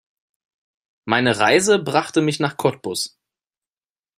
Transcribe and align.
Meine 1.05 1.37
Reise 1.37 1.77
brachte 1.77 2.21
mich 2.23 2.39
nach 2.39 2.57
Cottbus 2.57 3.19